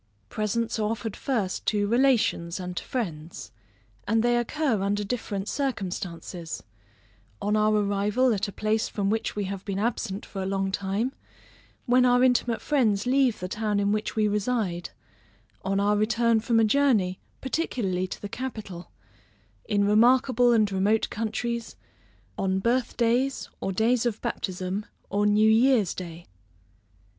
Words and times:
Presents 0.29 0.79
are 0.79 0.89
offered 0.89 1.15
first 1.15 1.67
to 1.67 1.85
relations 1.87 2.59
and 2.59 2.75
to 2.75 2.83
friends; 2.83 3.51
and 4.07 4.23
they 4.23 4.35
occur 4.35 4.81
under 4.81 5.03
different 5.03 5.47
circumstances; 5.47 6.63
on 7.39 7.55
our 7.55 7.75
arrival 7.75 8.33
at 8.33 8.47
a 8.47 8.51
place 8.51 8.89
from 8.89 9.11
which 9.11 9.35
we 9.35 9.43
have 9.43 9.63
been 9.63 9.77
absent 9.77 10.25
for 10.25 10.41
a 10.41 10.47
long 10.47 10.71
time; 10.71 11.11
when 11.85 12.03
our 12.03 12.23
intimate 12.23 12.63
friends 12.63 13.05
leave 13.05 13.39
the 13.39 13.47
town 13.47 13.79
in 13.79 13.91
which 13.91 14.15
we 14.15 14.27
reside; 14.27 14.89
on 15.63 15.79
our 15.79 15.95
return 15.95 16.39
from 16.39 16.59
a 16.59 16.63
journey, 16.63 17.19
particularly 17.39 18.07
to 18.07 18.19
the 18.19 18.27
capital; 18.27 18.89
in 19.65 19.83
remarkable 19.85 20.51
and 20.51 20.71
remote 20.71 21.11
countries; 21.11 21.75
on 22.39 22.57
birth 22.57 22.97
days, 22.97 23.49
or 23.59 23.71
days 23.71 24.07
of 24.07 24.19
baptism, 24.23 24.83
or 25.11 25.27
new 25.27 25.47
year's 25.51 25.93
day. 25.93 26.25